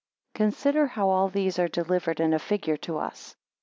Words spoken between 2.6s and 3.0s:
to